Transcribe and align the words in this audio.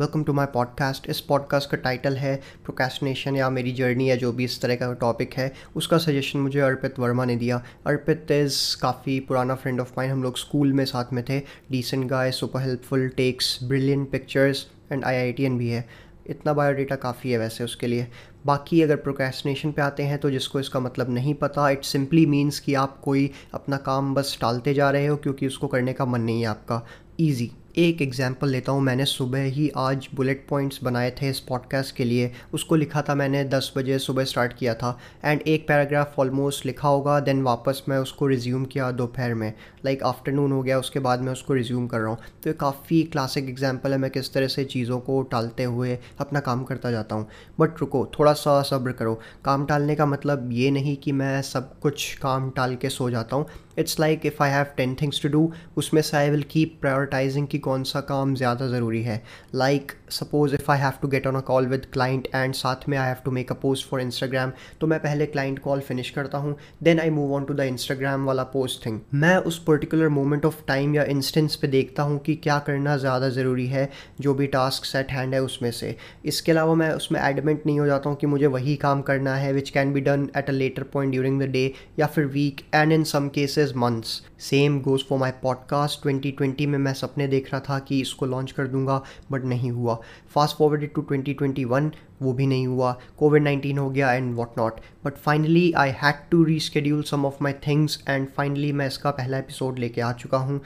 Welcome 0.00 0.22
to 0.24 0.32
my 0.32 0.46
podcast 0.46 1.08
इस 1.10 1.20
podcast 1.20 1.70
का 1.70 1.76
title 1.76 2.16
है 2.16 2.36
प्रोकेस्टिनेशन 2.36 3.36
या 3.36 3.48
मेरी 3.50 3.72
जर्नी 3.72 4.08
या 4.10 4.14
जो 4.16 4.32
भी 4.32 4.44
इस 4.44 4.60
तरह 4.62 4.76
का 4.76 4.92
टॉपिक 4.92 5.34
है। 5.34 5.52
उसका 5.76 5.98
सजेशन 5.98 6.38
मुझे 6.38 6.60
अर्पित 6.60 6.98
वर्मा 6.98 7.24
ने 7.24 7.36
दिया। 7.36 7.62
अर्पित 7.86 8.30
इज़ 8.30 8.80
काफ़ी 8.82 9.18
पुराना 9.20 9.54
फ्रेंड 9.54 9.80
ऑफ़ 9.80 9.92
माइन 9.98 10.10
हम 10.10 10.22
लोग 10.22 10.38
स्कूल 10.38 10.72
में 10.72 10.84
साथ 10.84 11.12
में 11.12 11.24
थे। 11.24 11.38
Decent 11.70 12.06
guy 12.06 12.30
super 12.30 12.60
helpful 12.60 13.08
takes 13.08 13.58
brilliant 13.64 14.10
pictures 14.10 14.66
and 14.92 15.04
I 15.04 15.32
भी 15.32 15.68
है। 15.68 15.88
इतना 16.26 16.52
बायोडेटा 16.52 16.96
काफ़ी 16.96 17.30
है 17.30 17.38
वैसे 17.38 17.64
उसके 17.64 17.86
लिए। 17.86 18.06
बाकी 18.46 18.82
अगर 18.82 18.96
प्रोकेस्टिनेशन 18.96 19.72
पे 19.72 19.82
आते 19.82 20.02
हैं 20.02 20.18
तो 20.18 20.30
जिसको 20.30 20.60
इसका 20.60 20.80
मतलब 20.80 21.10
नहीं 21.10 21.34
पता 21.34 21.70
इट 21.70 21.84
सिंपली 21.84 22.26
मीन्स 22.26 22.60
कि 22.60 22.74
आप 22.74 23.00
कोई 23.00 23.30
अपना 23.54 23.76
काम 23.76 24.14
बस 24.14 24.38
टालते 24.40 24.74
जा 24.74 24.90
रहे 24.90 25.06
हो, 25.06 25.16
क्योंकि 25.16 25.46
उसको 25.46 25.66
करने 25.66 25.92
का 25.92 26.04
मन 26.04 26.20
नहीं 26.20 26.40
है 26.40 26.46
आपका। 26.46 26.82
ईजी 27.20 27.50
एक 27.78 28.00
एग्जांपल 28.02 28.48
लेता 28.48 28.72
हूँ, 28.72 28.80
मैंने 28.80 29.04
सुबह 29.04 29.42
ही 29.42 29.68
आज 29.76 30.08
बुलेट 30.14 30.46
पॉइंट्स 30.48 30.78
बनाए 30.84 31.10
थे 31.10 31.28
इस 31.28 31.40
पॉडकास्ट 31.40 31.94
के 31.96 32.04
लिए। 32.04 32.30
उसको 32.54 32.76
लिखा 32.76 33.02
था 33.02 33.14
मैंने 33.14 33.44
दस 33.44 33.72
बजे 33.76 33.98
सुबह 33.98 34.24
स्टार्ट 34.24 34.52
किया 34.52 34.74
था। 34.74 34.98
एंड 35.24 35.40
एक 35.40 35.66
पैराग्राफ 35.68 36.18
ऑलमोस्ट 36.18 36.66
लिखा 36.66 36.88
होगा 36.88 37.18
देन 37.20 37.42
वापस 37.42 37.82
मैं 37.88 37.98
उसको 37.98 38.26
रिज्यूम 38.26 38.64
किया 38.64 38.90
दोपहर 38.90 39.34
में। 39.34 39.52
लाइक 39.84 39.98
like 39.98 40.08
आफ्टरनून 40.08 40.52
हो 40.52 40.62
गया, 40.62 40.78
उसके 40.78 41.00
बाद 41.00 41.20
मैं 41.20 41.32
उसको 41.32 41.54
रिज्यूम 41.54 41.86
कर 41.86 41.98
रहा 41.98 42.08
हूँ। 42.08 42.16
तो 42.16 42.50
ये 42.50 42.54
काफ़ी 42.54 43.02
क्लासिक 43.02 43.48
एग्ज़ाम्पल 43.48 43.92
है, 43.92 43.98
मैं 43.98 44.10
किस 44.10 44.32
तरह 44.32 44.48
से 44.48 44.64
चीज़ों 44.64 45.00
को 45.00 45.22
टालते 45.22 45.64
हुए 45.64 45.98
अपना 46.20 46.40
काम 46.40 46.64
करता 46.64 46.90
जाता 46.90 47.14
हूँ। 47.14 47.28
बट 47.60 47.80
रुको, 47.80 48.06
थोड़ा 48.18 48.32
सा 48.32 48.60
सब्र 48.62 48.92
करो। 48.92 49.20
काम 49.44 49.66
टालने 49.66 49.94
का 49.94 50.06
मतलब 50.06 50.48
ये 50.52 50.70
नहीं 50.70 50.96
कि 50.96 51.12
मैं 51.12 51.42
सब 51.42 51.78
कुछ 51.80 52.14
काम 52.14 52.50
टाल 52.50 52.76
के 52.76 52.88
सो 52.88 53.10
जाता 53.10 53.36
हूँ। 53.36 53.46
It's 53.78 53.98
like 54.00 54.26
if 54.26 54.42
I 54.42 54.50
have 54.50 54.66
ten 54.76 54.94
things 55.02 55.22
to 55.22 55.28
do 55.28 55.50
उसमें 55.76 56.00
से 56.02 56.16
आई 56.16 56.30
विल 56.30 56.42
कीप 56.50 56.76
प्रायोरिटाइजिंग 56.80 57.46
कि 57.46 57.58
कौन 57.58 57.84
सा 57.84 58.00
काम 58.08 58.34
ज़्यादा 58.34 58.66
ज़रूरी 58.68 59.02
है। 59.02 59.22
Like 59.54 59.92
suppose 60.10 60.54
if 60.54 60.70
I 60.72 60.78
have 60.78 60.92
to 61.02 61.08
get 61.08 61.26
on 61.26 61.34
a 61.34 61.40
call 61.42 61.66
with 61.66 61.86
client 61.92 62.28
and 62.34 62.54
साथ 62.54 62.88
में 62.88 62.96
I 62.98 63.06
have 63.06 63.16
to 63.24 63.30
make 63.30 63.52
a 63.52 63.54
post 63.62 63.88
for 63.88 64.00
Instagram 64.00 64.52
तो 64.80 64.86
मैं 64.86 64.98
पहले 65.00 65.26
क्लाइंट 65.26 65.58
कॉल 65.58 65.80
फिनिश 65.80 66.10
करता 66.10 66.38
हूँ 66.38 66.56
then 66.82 67.00
I 67.00 67.10
move 67.10 67.34
on 67.34 67.44
to 67.44 67.54
the 67.54 67.60
Instagram 67.60 68.24
वाला 68.26 68.42
post 68.52 68.84
thing 68.86 69.00
मैं 69.14 69.36
उस 69.38 69.62
पर्टिकुलर 69.64 70.08
मोमेंट 70.10 70.44
ऑफ़ 70.46 70.62
टाइम 70.68 70.94
या 70.94 71.04
इंस्टेंस 71.10 71.56
पे 71.56 71.68
देखता 71.68 72.02
हूँ 72.02 72.18
कि 72.18 72.34
क्या 72.36 72.58
करना 72.66 72.96
ज़्यादा 72.96 73.28
ज़रूरी 73.28 73.66
है, 73.66 73.88
जो 74.20 74.34
भी 74.34 74.46
टास्क 74.46 74.84
सेट 74.84 75.10
हैंड 75.12 75.34
है 75.34 75.42
उसमें 75.42 75.70
से। 75.70 75.94
इसके 76.24 76.52
अलावा 76.52 76.74
मैं 76.74 76.90
उसमें 76.92 77.20
एडमेंट 77.20 77.62
नहीं 77.66 77.78
हो 77.80 77.86
जाता 77.86 78.08
हूँ 78.10 78.16
कि 78.18 78.26
मुझे 78.26 78.46
वही 78.46 78.76
काम 78.76 79.02
करना 79.02 79.34
है 79.36 79.52
which 79.52 79.70
can 79.70 79.92
be 79.92 80.00
done 80.00 80.28
at 80.36 80.48
a 80.48 80.52
later 80.52 80.82
point 80.92 81.12
during 81.12 81.40
the 81.42 81.48
day 81.50 81.72
या 81.98 82.06
फिर 82.06 82.26
weekend 82.74 82.92
in 82.92 83.04
some 83.04 83.28
cases 83.64 83.76
months 83.76 84.08
same 84.40 84.80
goes 84.80 85.02
for 85.04 85.18
my 85.18 85.30
podcast 85.42 86.06
2020 86.06 86.66
में 86.66 86.78
मैं 86.78 86.92
सपने 86.94 87.26
देख 87.28 87.52
रहा 87.52 87.60
था 87.60 87.78
कि 87.78 88.00
इसको 88.00 88.26
लॉन्च 88.26 88.52
कर 88.52 88.66
दूँगा 88.66 89.02
बट 89.32 89.44
नहीं 89.44 89.70
हुआ। 89.70 89.98
फास्ट 90.34 90.56
फॉरवर्डेड 90.56 90.94
टू 90.94 91.06
2021 91.12 91.90
वो 92.22 92.32
भी 92.32 92.46
नहीं 92.46 92.66
हुआ। 92.66 92.92
कोविड 93.18 93.42
नाइन्टीन 93.42 93.78
हो 93.78 93.90
गया 93.90 94.12
and 94.12 94.34
what 94.34 94.58
not 94.58 94.80
but 95.04 95.16
finally 95.16 95.72
I 95.72 95.90
had 96.02 96.28
to 96.30 96.42
reschedule 96.44 97.02
some 97.02 97.26
of 97.26 97.42
my 97.42 97.52
things 97.66 98.02
and 98.08 98.28
finally 98.36 98.72
मैं 98.72 98.86
इसका 98.86 99.10
पहला 99.10 99.38
एपिसोड 99.38 99.78
लेके 99.78 100.00
आ 100.00 100.12
चुका 100.12 100.38
हूँ। 100.38 100.60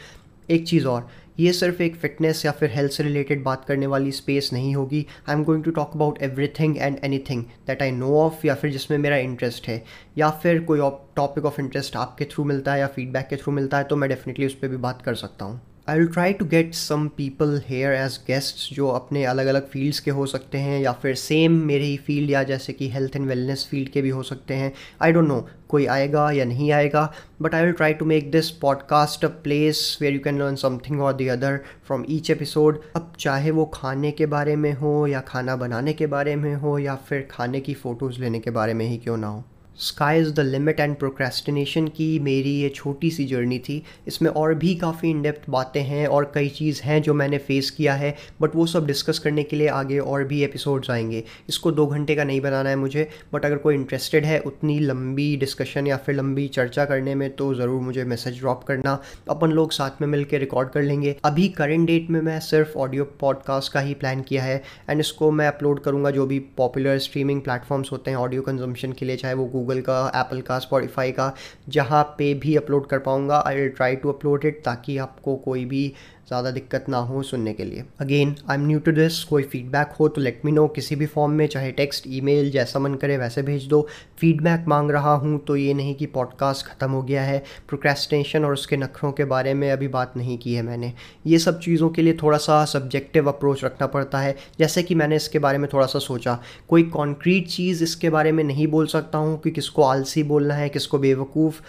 एक 0.50 0.66
चीज़ 0.68 0.86
और, 0.86 1.08
ये 1.38 1.52
सिर्फ़ 1.52 1.82
एक 1.82 1.96
फिटनेस 1.96 2.44
या 2.44 2.52
फिर 2.52 2.70
हेल्थ 2.70 2.92
से 2.92 3.02
रिलेटेड 3.02 3.42
बात 3.44 3.64
करने 3.64 3.86
वाली 3.86 4.12
स्पेस 4.12 4.50
नहीं 4.52 4.74
होगी। 4.74 5.04
I 5.28 5.34
am 5.34 5.44
going 5.44 5.64
to 5.64 5.70
talk 5.70 5.94
about 5.94 6.22
everything 6.60 6.76
and 6.78 6.98
anything 7.30 7.44
that 7.66 7.82
I 7.82 7.90
know 7.90 8.14
of 8.18 8.46
या 8.46 8.54
फिर 8.54 8.70
जिसमें 8.70 8.98
मेरा 8.98 9.16
इंटरेस्ट 9.18 9.68
है। 9.68 9.82
या 10.18 10.30
फिर 10.32 10.62
कोई 10.64 10.80
टॉपिक 11.16 11.44
ऑफ़ 11.44 11.60
इंटरेस्ट 11.60 11.96
आपके 11.96 12.24
थ्रू 12.24 12.44
मिलता 12.44 12.72
है 12.72 12.80
या 12.80 12.86
फीडबैक 12.86 13.28
के 13.28 13.36
थ्रू 13.36 13.52
मिलता 13.52 13.78
है 13.78 13.84
तो 13.84 13.96
मैं 13.96 14.08
डेफिनेटली 14.10 14.46
उस 14.46 14.54
पर 14.54 14.68
भी 14.68 14.76
बात 14.78 15.02
कर 15.02 15.14
सकता 15.14 15.44
हूँ। 15.44 15.60
I 15.88 15.98
will 15.98 16.06
try 16.06 16.32
to 16.32 16.44
get 16.44 16.74
some 16.74 17.06
people 17.08 17.60
here 17.68 17.92
as 17.92 18.18
guests 18.26 18.68
जो 18.72 18.88
अपने 18.88 19.24
अलग 19.24 19.46
अलग 19.46 19.68
फील्ड्स 19.68 20.00
के 20.00 20.10
हो 20.10 20.26
सकते 20.26 20.58
हैं 20.58 20.80
या 20.80 20.92
फिर 20.92 21.14
सेम 21.14 21.52
मेरे 21.66 21.84
ही 21.84 21.96
फ़ील्ड 21.96 22.30
या 22.30 22.42
जैसे 22.42 22.72
कि 22.72 22.88
हेल्थ 22.88 23.16
एंड 23.16 23.26
वेलनेस 23.26 23.66
फ़ील्ड 23.70 23.88
के 23.88 24.02
भी 24.02 24.08
हो 24.08 24.22
सकते 24.22 24.54
हैं। 24.54 24.72
आई 25.02 25.12
डोंट 25.12 25.28
नो 25.28 25.40
कोई 25.68 25.86
आएगा 25.86 26.30
या 26.30 26.44
नहीं 26.44 26.70
आएगा 26.72 27.12
but 27.42 27.54
I 27.54 27.64
will 27.64 27.72
try 27.72 27.94
to 27.94 28.04
make 28.04 28.30
this 28.30 28.50
podcast 28.50 29.24
a 29.24 29.28
place 29.28 29.98
where 30.00 30.14
you 30.14 30.20
can 30.20 30.38
learn 30.38 30.56
something 30.56 31.00
और 31.00 31.12
the 31.12 31.28
other 31.28 31.60
from 31.86 32.04
each 32.10 32.30
episode 32.30 32.80
अब 32.96 33.12
चाहे 33.20 33.50
वो 33.50 33.64
खाने 33.74 34.10
के 34.10 34.26
बारे 34.26 34.56
में 34.56 34.72
हो 34.72 35.06
या 35.06 35.20
खाना 35.20 35.56
बनाने 35.56 35.92
के 35.92 36.06
बारे 36.06 36.36
में 36.36 36.54
हो 36.54 36.78
या 36.78 36.94
फिर 37.08 37.28
खाने 37.30 37.60
की 37.60 37.74
फ़ोटोज़ 37.74 38.20
लेने 38.20 38.38
के 38.38 38.50
बारे 38.50 38.74
में 38.74 38.86
ही 38.86 38.96
क्यों 38.96 39.16
ना 39.16 39.26
हो। 39.26 39.44
Sky 39.78 40.20
is 40.20 40.32
the 40.32 40.40
limit 40.40 40.80
and 40.80 40.94
procrastination 40.96 41.86
की 41.88 42.18
मेरी 42.18 42.50
ये 42.52 42.68
छोटी 42.68 43.10
सी 43.10 43.24
जर्नी 43.24 43.58
थी। 43.58 43.82
इसमें 44.06 44.30
और 44.30 44.54
भी 44.54 44.74
काफ़ी 44.74 45.10
इनडेप्थ 45.10 45.48
बातें 45.50 45.80
हैं 45.82 46.06
और 46.06 46.30
कई 46.34 46.48
चीज़ 46.48 46.80
हैं 46.82 47.00
जो 47.02 47.14
मैंने 47.14 47.38
फ़ेस 47.38 47.70
किया 47.70 47.94
है 47.94 48.14
बट 48.40 48.56
वो 48.56 48.66
सब 48.66 48.86
डिस्कस 48.86 49.18
करने 49.18 49.42
के 49.42 49.56
लिए 49.56 49.68
आगे 49.68 49.98
और 49.98 50.24
भी 50.24 50.42
एपिसोड्स 50.44 50.90
आएँगे। 50.90 51.22
इसको 51.48 51.72
दो 51.72 51.86
घंटे 51.86 52.14
का 52.16 52.24
नहीं 52.24 52.40
बनाना 52.40 52.70
है 52.70 52.76
मुझे 52.76 53.08
बट 53.32 53.44
अगर 53.44 53.56
कोई 53.56 53.74
इंटरेस्टेड 53.74 54.24
है 54.24 54.38
उतनी 54.40 54.78
लंबी 54.78 55.36
डिस्कशन 55.36 55.86
या 55.86 55.96
फिर 55.96 56.14
लंबी 56.14 56.48
चर्चा 56.48 56.84
करने 56.84 57.14
में 57.14 57.28
तो 57.36 57.52
ज़रूर 57.54 57.80
मुझे 57.82 58.04
मैसेज 58.04 58.38
ड्रॉप 58.40 58.64
करना। 58.64 58.98
अपन 59.30 59.50
लोग 59.50 59.72
साथ 59.72 60.00
में 60.00 60.08
मिलकर 60.08 60.38
रिकॉर्ड 60.38 60.70
कर 60.70 60.82
लेंगे। 60.82 61.16
अभी 61.24 61.48
करेंट 61.48 61.86
डेट 61.86 62.10
में 62.10 62.20
मैं 62.22 62.38
सिर्फ़ 62.40 62.76
ऑडियो 62.78 63.04
पॉडकास्ट 63.20 63.72
का 63.72 63.80
ही 63.80 63.94
प्लान 63.94 64.22
किया 64.22 64.42
है 64.42 64.62
एंड 64.90 65.00
इसको 65.00 65.30
मैं 65.30 65.46
अपलोड 65.46 65.80
करूँगा 65.80 66.10
जो 66.10 66.26
भी 66.26 66.38
पॉपुलर 66.56 66.98
स्ट्रीमिंग 66.98 67.40
प्लेटफॉर्म्स 67.42 67.92
होते 67.92 68.10
हैं 68.10 68.18
ऑडियो 68.18 68.42
कंजम्पशन 68.42 68.92
के 68.92 69.06
लिए, 69.06 69.16
चाहे 69.16 69.34
वो 69.34 69.44
गूगल 69.46 69.67
गूगल 69.68 69.80
का 69.80 70.00
एप्पल 70.16 70.40
का 70.40 70.58
स्पॉटिफाई 70.58 71.12
का, 71.12 71.32
जहाँ 71.68 72.02
पे 72.18 72.32
भी 72.34 72.56
अपलोड 72.56 72.86
कर 72.88 72.98
पाऊँगा 72.98 73.42
I 73.46 73.56
will 73.56 73.68
try 73.70 73.96
to 73.96 74.12
upload 74.12 74.44
it 74.44 74.62
ताकि 74.64 74.96
आपको 74.98 75.36
कोई 75.36 75.64
भी 75.64 75.92
ज़्यादा 76.28 76.50
दिक्कत 76.50 76.88
ना 76.88 76.98
हो 77.00 77.22
सुनने 77.22 77.52
के 77.54 77.64
लिए। 77.64 77.84
Again 78.00 78.34
I 78.50 78.56
am 78.56 78.66
new 78.66 78.78
to 78.78 78.92
this 78.92 79.22
कोई 79.24 79.42
फीडबैक 79.44 79.92
हो 80.00 80.08
तो 80.08 80.20
लेट 80.20 80.40
मी 80.44 80.52
नो 80.52 80.66
किसी 80.68 80.96
भी 80.96 81.06
फॉर्म 81.06 81.32
में, 81.32 81.46
चाहे 81.46 81.70
टेक्स्ट 81.72 82.04
ईमेल 82.08 82.50
जैसा 82.50 82.78
मन 82.78 82.94
करे 82.96 83.16
वैसे 83.18 83.42
भेज 83.42 83.66
दो। 83.68 83.80
फीडबैक 84.18 84.64
मांग 84.68 84.90
रहा 84.90 85.14
हूँ 85.14 85.38
तो 85.38 85.56
ये 85.56 85.72
नहीं 85.74 85.94
कि 85.94 86.06
पॉडकास्ट 86.08 86.66
ख़त्म 86.66 86.90
हो 86.90 87.02
गया 87.02 87.22
है। 87.22 87.42
प्रोक्रेस्टिनेशन 87.68 88.44
और 88.44 88.52
उसके 88.52 88.76
नखरों 88.76 89.12
के 89.12 89.24
बारे 89.26 89.54
में 89.54 89.70
अभी 89.70 89.88
बात 89.88 90.16
नहीं 90.16 90.38
की 90.38 90.54
है 90.54 90.62
मैंने। 90.62 90.92
ये 91.26 91.38
सब 91.38 91.60
चीज़ों 91.60 91.88
के 91.90 92.02
लिए 92.02 92.18
थोड़ा 92.22 92.38
सा 92.38 92.64
सब्जेक्टिव 92.66 93.28
अप्रोच 93.28 93.64
रखना 93.64 93.86
पड़ता 93.88 94.20
है। 94.20 94.36
जैसे 94.58 94.82
कि 94.82 94.94
मैंने 94.94 95.16
इसके 95.16 95.38
बारे 95.38 95.58
में 95.58 95.68
थोड़ा 95.72 95.86
सा 95.86 95.98
सोचा। 96.00 96.38
कोई 96.68 96.82
कॉन्क्रीट 96.90 97.48
चीज़ 97.48 97.84
इसके 97.84 98.10
बारे 98.10 98.32
में 98.32 98.44
नहीं 98.44 98.66
बोल 98.68 98.86
सकता 98.88 99.18
हूँ 99.18 99.38
कि 99.40 99.50
किसको 99.50 99.82
आलसी 99.84 100.22
बोलना 100.24 100.54
है, 100.54 100.68
किसको 100.68 100.98
बेवकूफ़ 100.98 101.60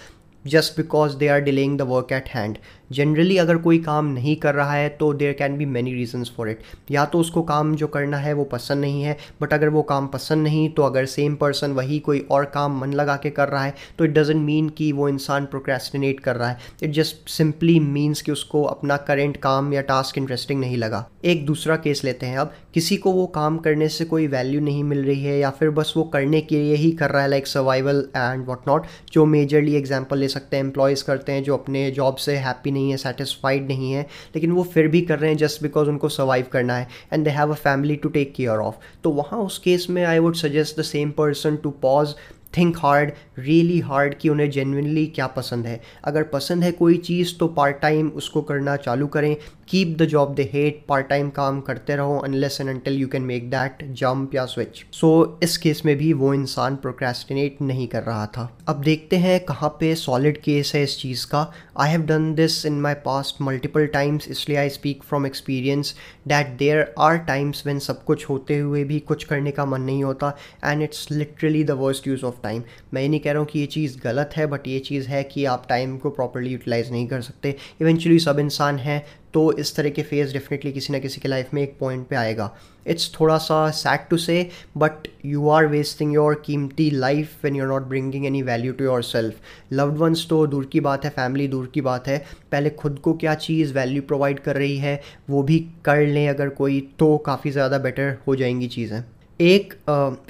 just 0.46 0.78
because 0.78 1.16
they 1.18 1.28
are 1.28 1.40
delaying 1.42 1.78
the 1.78 1.82
work 1.88 2.12
at 2.14 2.28
hand 2.30 2.58
generally 2.92 3.38
अगर 3.38 3.58
कोई 3.58 3.80
काम 3.80 4.06
नहीं 4.06 4.36
कर 4.36 4.56
रहा 4.56 4.74
है 4.74 4.90
तो 4.90 5.14
there 5.14 5.34
can 5.34 5.58
be 5.58 5.66
many 5.68 5.94
reasons 5.94 6.32
for 6.38 6.50
it 6.50 6.60
या 6.92 7.06
तो 7.06 7.20
उसको 7.20 7.42
काम 7.44 7.76
जो 7.76 7.88
करना 7.88 8.18
है, 8.18 8.34
वो 8.34 8.44
पसंद 8.46 8.82
नहीं 8.82 9.04
है 9.04 9.18
बट 9.42 9.54
अगर 9.54 9.70
वो 9.70 9.82
काम 9.84 10.08
पसंद 10.08 10.44
नहीं 10.44 10.70
तो 10.70 10.84
अगर 10.84 11.06
सेम 11.08 11.36
पर्सन 11.36 11.72
वही 11.72 12.00
कोई 12.00 12.20
और 12.32 12.46
काम 12.46 12.80
मन 12.80 12.94
लगा 12.94 13.16
के 13.16 13.30
कर 13.32 13.48
रहा 13.50 13.64
है 13.64 13.74
तो 13.98 14.06
इट 14.06 14.12
डजेंट 14.12 14.42
मीन 14.42 14.70
कि 14.70 14.92
वो 14.92 15.10
इंसान 15.10 15.46
प्रोक्रेस्टिनेट 15.46 16.20
कर 16.20 16.36
रहा 16.36 16.50
है. 16.50 16.58
इट 16.84 16.92
जस्ट 16.92 17.30
सिंपली 17.30 17.80
मीन्स 17.82 18.22
कि 18.22 18.32
उसको 18.32 18.64
अपना 18.66 18.98
करेंट 19.00 19.38
काम 19.38 19.74
या 19.74 19.82
टास्क 19.84 20.18
इंटरेस्टिंग 20.18 20.60
नहीं 20.60 20.78
लगा. 20.78 21.06
एक 21.26 21.46
दूसरा 21.46 21.76
केस 21.78 22.04
लेते 22.04 22.26
हैं 22.26 22.38
अब. 22.38 22.54
किसी 22.74 22.98
को 22.98 23.12
वो 23.12 23.26
काम 23.28 23.58
करने 23.58 23.88
से 23.90 24.06
कोई 24.06 24.28
वैल्यू 24.28 24.62
नहीं 24.62 24.84
मिल 24.84 25.04
रही 25.06 25.24
है, 25.24 25.38
या 25.40 25.50
फिर 25.50 25.70
बस 25.72 25.94
वो 25.98 26.04
करने 26.06 26.42
के 26.42 26.56
लिए 26.56 26.76
ही 26.76 26.92
कर 26.94 27.12
रहा 27.12 27.22
है 27.22 27.30
like 27.30 27.48
survival 27.48 28.04
and 28.16 28.46
what 28.48 28.68
not 28.68 28.86
जो 29.14 29.26
मेजरली 29.26 29.76
एग्ज़ाम्पल 29.76 30.18
ले 30.18 30.28
सकते 30.28 30.58
हैं 30.58 30.64
एम्प्लॉयज़ 30.64 31.04
करते 31.04 31.32
हैं, 31.32 31.44
जो 31.44 31.58
अपने 31.58 31.90
जॉब 31.92 32.16
से 32.18 32.36
हैप्पी 32.38 32.72
नहीं 32.80 32.90
है 32.92 32.98
सेटिस्फाइड 32.98 33.68
नहीं 33.68 33.92
है, 33.92 34.02
लेकिन 34.36 34.52
वो 34.52 34.64
फिर 34.74 34.88
भी 34.88 35.02
कर 35.04 35.20
रहे 35.20 35.30
हैं 35.30 35.38
जस्ट 35.38 35.64
बिकॉज़ 35.64 35.90
उनको 35.90 36.10
सर्वाइव 36.10 36.46
करना 36.52 36.78
है 36.78 36.88
and 37.14 37.24
they 37.24 37.30
have 37.32 37.52
a 37.52 37.56
family 37.60 37.96
to 37.96 38.10
take 38.10 38.34
care 38.36 38.60
of 38.60 38.76
तो 39.04 39.12
वहाँ 39.12 39.40
उस 39.42 39.60
केस 39.60 39.88
में 39.90 40.04
I 40.06 40.20
would 40.20 40.36
suggest 40.38 40.80
the 40.80 40.84
same 40.86 41.12
person 41.12 41.58
to 41.58 41.70
pause 41.82 42.16
think 42.58 42.78
hard 42.78 43.12
really 43.40 43.80
hard 43.80 44.14
कि 44.20 44.30
उन्हें 44.30 44.50
जेनविनली 44.52 45.06
क्या 45.08 45.26
पसंद 45.28 45.66
है। 45.66 45.80
अगर 46.04 46.24
पसंद 46.24 46.64
है 46.64 46.72
कोई 46.72 46.98
चीज़ 46.98 47.36
तो 47.40 47.48
पार्ट 47.50 47.80
टाइम 47.82 48.08
उसको 48.18 48.42
करना 48.42 48.76
चालू 48.78 49.08
करें। 49.08 49.36
Keep 49.70 49.96
the 49.98 50.06
job 50.06 50.34
they 50.36 50.44
hate 50.54 50.84
part 50.90 51.08
time 51.08 51.30
काम 51.30 51.60
करते 51.62 51.96
रहो 51.96 52.18
unless 52.18 52.58
and 52.62 52.70
until 52.70 52.98
you 53.00 53.08
can 53.08 53.22
make 53.22 53.50
that 53.50 53.84
jump 53.94 54.36
या 54.36 54.46
स्विच 54.46 54.84
सो 54.92 55.40
इस 55.44 55.58
केस 55.58 55.82
में 55.86 55.96
भी 55.98 56.12
वो 56.14 56.34
इंसान 56.34 56.76
प्रोक्रेस्टिनेट 56.78 57.62
नहीं 57.62 57.88
कर 57.88 58.04
रहा 58.04 58.26
था। 58.28 58.50
अब 58.68 58.82
देखते 58.82 59.18
हैं 59.18 59.40
कहाँ 59.46 59.70
पे 59.80 59.94
सॉलिड 59.98 60.42
केस 60.42 60.72
है 60.76 60.84
इस 60.84 60.98
चीज़ 61.00 61.26
का। 61.26 61.52
I 61.80 61.90
have 61.90 62.02
done 62.02 62.34
this 62.36 62.66
in 62.66 62.80
my 62.82 62.94
past 62.94 63.42
multiple 63.42 63.86
times 63.86 64.28
इसलिए 64.28 64.58
I 64.58 64.70
speak 64.70 65.04
from 65.04 65.26
experience 65.26 65.94
that 66.28 66.48
there 66.48 66.94
are 67.00 67.18
times 67.18 67.66
when 67.68 67.80
सब 67.80 68.04
कुछ 68.04 68.30
होते 68.30 68.58
हुए 68.58 68.84
भी 68.84 69.00
कुछ 69.00 69.24
करने 69.24 69.52
का 69.52 69.66
मन 69.66 69.82
नहीं 69.82 70.04
होता 70.04 70.36
and 70.66 70.82
it's 70.82 71.08
literally 71.12 71.64
the 71.64 71.72
worst 71.72 72.08
use 72.08 72.26
of 72.26 72.42
time 72.44 72.64
मैं 72.94 73.02
ये 73.02 73.08
नहीं 73.08 73.20
कह 73.20 73.32
रहा 73.32 73.40
हूँ 73.40 73.48
कि 73.48 73.60
ये 73.60 73.66
चीज़ 73.66 73.98
गलत 74.04 74.32
है 74.36 74.46
बट 74.46 74.68
ये 74.68 74.80
चीज़ 74.80 75.08
है 75.08 75.24
कि 75.24 75.46
आप 75.46 75.66
टाइम 75.70 75.98
को 75.98 76.10
प्रॉपरली 76.10 76.50
यूटिलाइज़ 76.50 76.92
नहीं 76.92 77.08
कर 77.08 77.22
सकते। 77.22 77.56
इवेंचुअली 77.82 78.20
सब 78.20 78.40
इंसान 78.40 78.80
हैं 78.80 79.04
तो 79.34 79.52
इस 79.54 79.76
तरह 79.76 79.90
के 79.90 80.04
फ़ेज़ 80.04 80.34
डेफिनेटली 80.34 80.72
किसी 80.72 80.94
ना 80.94 81.00
किसी 81.00 81.22
के 81.22 81.28
लाइफ 81.28 81.54
में 81.54 81.62
एक 81.62 81.76
पॉइंट 81.80 82.08
पे 82.08 82.16
आएगा। 82.16 82.52
इट्स 82.88 83.12
थोड़ा 83.20 83.38
सा 83.38 83.70
sad 83.72 84.08
to 84.10 84.18
say 84.18 84.50
but 84.78 85.08
you 85.26 85.50
are 85.50 85.66
wasting 85.68 86.14
your 86.14 86.42
कीमती 86.46 86.90
life 86.92 87.44
when 87.44 87.56
you 87.56 87.64
are 87.64 87.70
not 87.70 87.88
bringing 87.90 88.26
any 88.26 88.42
value 88.42 88.74
to 88.74 88.86
yourself 89.04 89.74
loved 89.74 89.98
ones 89.98 90.26
तो 90.30 90.46
दूर 90.48 90.66
की 90.66 90.80
बात 90.80 91.06
है 91.06 91.12
फैमिली 91.12 91.48
दूर 91.48 91.70
की 91.74 91.82
बात 91.82 92.08
है। 92.08 92.18
पहले 92.52 92.70
खुद 92.72 93.00
को 93.00 93.14
क्या 93.16 93.36
चीज़ 93.38 93.74
वैल्यू 93.74 94.02
प्रोवाइड 94.02 94.40
कर 94.40 94.56
रही 94.56 94.78
है, 94.78 95.00
वो 95.30 95.44
भी 95.44 95.60
कर 95.86 96.06
लें 96.08 96.28
अगर 96.30 96.50
कोई 96.56 96.82
तो 97.00 97.16
काफ़ी 97.26 97.52
ज़्यादा 97.52 97.78
बेटर 97.78 98.18
हो 98.28 98.36
जाएँगी 98.36 98.68
चीज़ें। 98.68 99.04
एक 99.40 99.74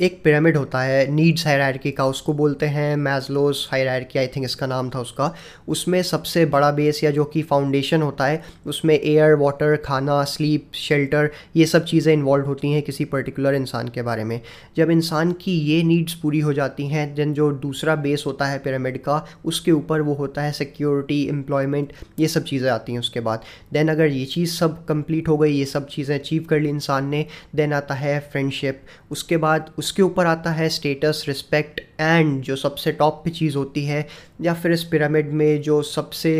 एक 0.01 0.19
पिरामिड 0.23 0.57
होता 0.57 0.79
है 0.81 1.11
नीड्स 1.11 1.45
हायरार्की 1.47 1.91
का, 1.91 2.05
उसको 2.05 2.33
बोलते 2.33 2.65
हैं 2.65 2.95
मैजलोस 2.95 3.67
हायरार्की 3.71 4.19
आई 4.19 4.27
थिंक 4.27 4.45
इसका 4.45 4.67
नाम 4.67 4.89
था 4.89 4.99
उसका। 4.99 5.31
उसमें 5.67 6.01
सबसे 6.03 6.45
बड़ा 6.45 6.69
बेस 6.71 7.03
या 7.03 7.11
जो 7.11 7.23
कि 7.25 7.41
फाउंडेशन 7.43 8.01
होता 8.01 8.25
है, 8.25 8.41
उसमें 8.65 8.93
एयर 8.95 9.33
वाटर 9.35 9.75
खाना 9.85 10.23
स्लीप 10.23 10.75
शेल्टर 10.75 11.29
ये 11.55 11.65
सब 11.65 11.85
चीज़ें 11.85 12.11
इन्वॉल्व 12.13 12.45
होती 12.45 12.71
हैं 12.71 12.81
किसी 12.81 13.05
पर्टिकुलर 13.05 13.55
इंसान 13.55 13.87
के 13.87 14.01
बारे 14.01 14.23
में। 14.23 14.39
जब 14.77 14.91
इंसान 14.91 15.31
की 15.41 15.57
ये 15.61 15.81
नीड्स 15.83 16.13
पूरी 16.13 16.39
हो 16.39 16.53
जाती 16.53 16.87
हैं 16.87 17.13
देन 17.15 17.33
जो 17.33 17.51
दूसरा 17.63 17.95
बेस 17.97 18.23
होता 18.27 18.45
है 18.45 18.59
पिरामिड 18.59 19.01
का, 19.03 19.25
उसके 19.45 19.71
ऊपर 19.71 20.01
वो 20.01 20.13
होता 20.13 20.41
है 20.41 20.51
सिक्योरिटी 20.51 21.21
एम्प्लॉयमेंट 21.29 21.93
ये 22.19 22.27
सब 22.27 22.43
चीज़ें 22.43 22.69
आती 22.71 22.91
हैं 22.91 22.99
उसके 22.99 23.19
बाद। 23.21 23.43
देन 23.73 23.89
अगर 23.89 24.07
ये 24.07 24.25
चीज़ 24.27 24.53
सब 24.53 24.85
कंप्लीट 24.85 25.27
हो 25.27 25.37
गई, 25.37 25.51
ये 25.51 25.65
सब 25.65 25.87
चीज़ें 25.87 26.17
अचीव 26.19 26.45
कर 26.49 26.59
ली 26.59 26.69
इंसान 26.69 27.09
ने 27.09 27.25
देन 27.55 27.73
आता 27.73 27.95
है 27.95 28.19
फ्रेंडशिप 28.31 28.81
उसके 29.11 29.37
बाद 29.37 29.71
उसके 29.77 30.01
ऊपर 30.01 30.25
आता 30.25 30.51
है 30.51 30.67
स्टेटस 30.69 31.23
रिस्पेक्ट 31.27 31.79
एंड 31.99 32.41
जो 32.43 32.55
सबसे 32.55 32.91
टॉप 32.91 33.21
पे 33.23 33.29
चीज़ 33.29 33.57
होती 33.57 33.85
है, 33.85 34.05
या 34.41 34.53
फिर 34.53 34.71
इस 34.71 34.83
पिरामिड 34.83 35.31
में 35.33 35.61
जो 35.61 35.81
सबसे 35.83 36.33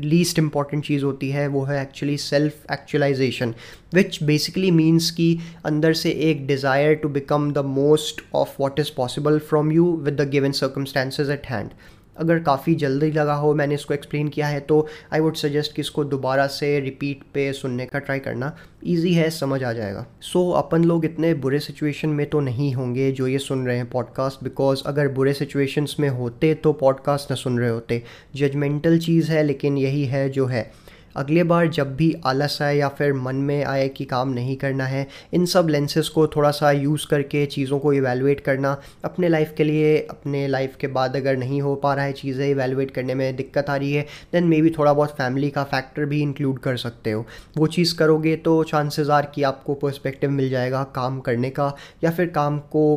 लीस्ट 0.00 0.38
इंपॉर्टेंट 0.38 0.84
चीज़ 0.84 1.04
होती 1.04 1.30
है, 1.30 1.46
वो 1.48 1.62
है 1.64 1.80
actually 1.82 2.16
self 2.18 2.72
actualization 2.72 3.54
which 3.94 4.22
basically 4.22 4.70
means 4.70 5.10
कि 5.10 5.38
अंदर 5.64 5.92
से 5.94 6.10
एक 6.30 6.46
desire 6.46 6.94
to 6.94 7.08
become 7.08 7.52
the 7.52 7.64
most 7.74 8.22
of 8.34 8.56
what 8.60 8.80
is 8.80 8.90
possible 8.96 9.38
from 9.48 9.72
you 9.72 9.92
with 9.96 10.20
the 10.20 10.28
given 10.30 10.52
circumstances 10.52 11.30
at 11.30 11.46
hand 11.46 11.70
अगर 12.18 12.38
काफ़ी 12.38 12.74
जल्दी 12.74 13.10
लगा 13.10 13.34
हो 13.34 13.54
मैंने 13.54 13.74
इसको 13.74 13.94
एक्सप्लेन 13.94 14.28
किया 14.28 14.46
है 14.46 14.60
तो 14.60 14.86
आई 15.12 15.20
वुड 15.20 15.36
सजेस्ट 15.36 15.74
कि 15.74 15.80
इसको 15.80 16.04
दोबारा 16.04 16.46
से 16.46 16.80
रिपीट 16.80 17.20
पे 17.34 17.52
सुनने 17.52 17.86
का 17.86 17.98
ट्राई 17.98 18.18
करना। 18.18 18.56
ईजी 18.86 19.12
है 19.14 19.30
समझ 19.30 19.62
आ 19.62 19.72
जाएगा। 19.72 20.06
सो 20.20 20.52
so, 20.52 20.58
अपन 20.58 20.84
लोग 20.84 21.04
इतने 21.04 21.34
बुरे 21.34 21.58
सिचुएशन 21.58 22.08
में 22.08 22.26
तो 22.30 22.40
नहीं 22.40 22.72
होंगे 22.72 23.12
जो 23.12 23.26
ये 23.26 23.38
सुन 23.38 23.66
रहे 23.66 23.76
हैं 23.76 23.90
पॉडकास्ट 23.90 24.44
बिकॉज़ 24.44 24.82
अगर 24.86 25.08
बुरे 25.08 25.32
सिचुएशंस 25.32 25.96
में 26.00 26.08
होते 26.08 26.54
तो 26.54 26.72
पॉडकास्ट 26.72 27.30
ना 27.30 27.36
सुन 27.36 27.58
रहे 27.58 27.70
होते। 27.70 28.02
जजमेंटल 28.36 28.98
चीज़ 28.98 29.30
है 29.32 29.42
लेकिन 29.42 29.78
यही 29.78 30.04
है 30.04 30.30
जो 30.30 30.46
है। 30.46 30.85
अगले 31.16 31.42
बार 31.44 31.66
जब 31.68 31.94
भी 31.96 32.12
आलस 32.26 32.58
आए 32.62 32.76
या 32.76 32.88
फिर 32.88 33.12
मन 33.14 33.36
में 33.36 33.64
आए 33.64 33.88
कि 33.88 34.04
काम 34.04 34.28
नहीं 34.28 34.56
करना 34.56 34.84
है, 34.86 35.06
इन 35.34 35.46
सब 35.46 35.68
लेंसेज 35.68 36.08
को 36.08 36.26
थोड़ा 36.26 36.50
सा 36.50 36.70
यूज़ 36.72 37.06
करके 37.10 37.44
चीज़ों 37.46 37.78
को 37.78 37.92
इवेलुएट 37.92 38.40
करना, 38.40 38.76
अपने 39.04 39.28
लाइफ 39.28 39.54
के 39.56 39.64
लिए, 39.64 39.96
अपने 40.00 40.46
लाइफ 40.48 40.76
के 40.80 40.86
बाद 40.88 41.16
अगर 41.16 41.36
नहीं 41.36 41.60
हो 41.62 41.74
पा 41.76 41.94
रहा 41.94 42.04
है 42.04 42.12
चीज़ें 42.12 42.46
इवेलुएट 42.48 42.90
करने 42.90 43.14
में 43.14 43.36
दिक्कत 43.36 43.70
आ 43.70 43.76
रही 43.76 43.92
है 43.92 44.06
देन 44.32 44.44
मे 44.44 44.60
बी 44.62 44.70
थोड़ा 44.70 44.92
बहुत 44.92 45.16
फैमिली 45.18 45.50
का 45.50 45.64
फैक्टर 45.64 46.04
भी 46.04 46.20
इंक्लूड 46.22 46.58
कर 46.58 46.76
सकते 46.76 47.10
हो। 47.10 47.26
वो 47.58 47.66
चीज़ 47.68 47.96
करोगे 47.96 48.36
तो 48.36 48.62
चांसेस 48.64 49.08
आर 49.08 49.30
कि 49.34 49.42
आपको 49.44 49.74
पर्सपेक्टिव 49.74 50.30
मिल 50.30 50.50
जाएगा 50.50 50.84
काम 50.94 51.20
करने 51.20 51.50
का 51.50 51.74
या 52.04 52.10
फिर 52.10 52.28
काम 52.30 52.58
को 52.72 52.96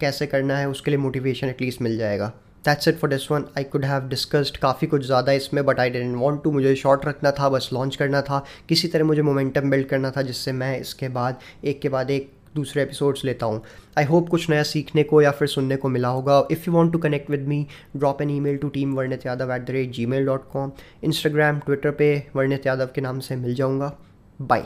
कैसे 0.00 0.26
करना 0.26 0.56
है 0.58 0.68
उसके 0.68 0.90
लिए 0.90 0.98
मोटिवेशन 0.98 1.48
एटलीस्ट 1.48 1.82
मिल 1.82 1.98
जाएगा। 1.98 2.32
That's 2.64 2.88
it 2.88 2.98
for 2.98 3.10
this 3.10 3.30
one 3.30 3.44
I 3.58 3.64
could 3.64 3.84
have 3.84 4.08
discussed 4.08 4.56
काफ़ी 4.56 4.86
कुछ 4.86 5.06
ज़्यादा 5.06 5.32
इसमें 5.32 5.64
but 5.66 5.80
I 5.80 5.90
don't 5.90 6.16
want 6.16 6.42
to 6.44 6.50
मुझे 6.52 6.74
शॉर्ट 6.76 7.06
रखना 7.06 7.30
था, 7.30 7.48
बस 7.48 7.70
लॉन्च 7.72 7.96
करना 7.96 8.22
था। 8.22 8.44
किसी 8.68 8.88
तरह 8.88 9.04
मुझे 9.04 9.22
मोमेंटम 9.22 9.70
बिल्ड 9.70 9.86
करना 9.88 10.10
था, 10.10 10.22
जिससे 10.22 10.52
मैं 10.52 10.78
इसके 10.80 11.08
बाद, 11.10 11.38
एक 11.64 11.80
के 11.80 11.88
बाद 11.88 12.10
एक 12.10 12.30
दूसरे 12.54 12.82
एपिसोड्स 12.82 13.24
लेता 13.24 13.46
हूँ। 13.46 13.62
आई 13.98 14.04
होप 14.04 14.28
कुछ 14.28 14.48
नया 14.50 14.62
सीखने 14.64 15.02
को 15.02 15.22
या 15.22 15.30
फिर 15.30 15.48
सुनने 15.48 15.76
को 15.76 15.88
मिला 15.88 16.08
होगा। 16.08 16.42
If 16.50 16.64
you 16.66 16.72
want 16.74 16.92
to 16.92 16.98
connect 16.98 17.30
with 17.30 17.46
me 17.48 17.66
drop 17.96 18.22
an 18.22 18.30
email 18.40 18.56
to 18.56 18.68
team 18.68 18.94
Varnit 18.94 19.26
Yadav 19.26 19.54
at 19.54 19.62
the 19.62 19.70
rate 19.70 19.90
gmail 20.06 20.26
dot 20.26 20.50
com 20.52 20.72
Instagram 21.04 21.58
Twitter 21.60 21.90
पे 21.92 22.12
वर्णित 22.36 22.66
यादव 22.66 22.90
के 22.94 23.00
नाम 23.00 23.20
से 23.20 23.36
मिल 23.36 23.54
जाऊँगा। 23.54 23.92
बाय 24.38 24.64